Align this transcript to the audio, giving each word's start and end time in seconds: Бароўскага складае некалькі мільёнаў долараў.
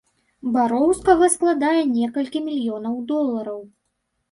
Бароўскага 0.53 1.29
складае 1.35 1.83
некалькі 1.99 2.43
мільёнаў 2.49 2.99
долараў. 3.15 3.65